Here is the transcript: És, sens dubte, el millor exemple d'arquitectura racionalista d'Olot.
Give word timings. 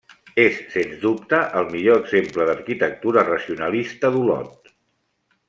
És, 0.43 0.55
sens 0.75 0.95
dubte, 1.03 1.41
el 1.61 1.67
millor 1.73 1.99
exemple 2.05 2.49
d'arquitectura 2.51 3.25
racionalista 3.29 4.13
d'Olot. 4.17 4.75